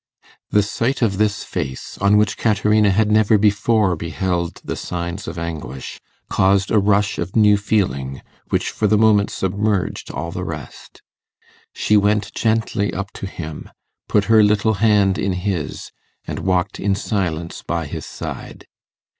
[0.49, 5.37] The sight of this face, on which Caterina had never before beheld the signs of
[5.37, 11.03] anguish, caused a rush of new feeling which for the moment submerged all the rest.
[11.75, 13.69] She went gently up to him,
[14.09, 15.91] put her little hand in his,
[16.25, 18.65] and walked in silence by his side.